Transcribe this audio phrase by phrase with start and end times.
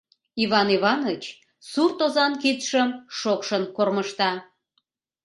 [0.43, 1.23] —Иван Иваныч
[1.69, 4.31] суртозан кидшым шокшын кормыжта.